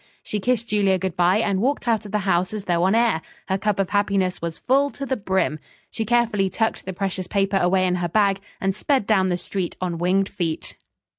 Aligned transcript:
She 0.23 0.39
kissed 0.39 0.69
Julia 0.69 0.97
good 0.97 1.15
bye 1.15 1.37
and 1.37 1.61
walked 1.61 1.87
out 1.87 2.07
of 2.07 2.11
the 2.11 2.17
house 2.25 2.55
as 2.55 2.65
though 2.65 2.85
on 2.85 2.95
air. 2.95 3.21
Her 3.47 3.59
cup 3.59 3.77
of 3.77 3.91
happiness 3.91 4.41
was 4.41 4.57
full 4.57 4.89
to 4.89 5.05
the 5.05 5.15
brim. 5.15 5.59
She 5.91 6.05
carefully 6.05 6.49
tucked 6.49 6.85
the 6.85 6.91
precious 6.93 7.27
paper 7.27 7.57
away 7.57 7.85
in 7.85 7.93
her 7.97 8.09
bag 8.09 8.39
and 8.59 8.73
sped 8.73 9.05
down 9.05 9.29
the 9.29 9.37
street 9.37 9.77
on 9.79 9.99
winged 9.99 10.27
feet. 10.27 10.75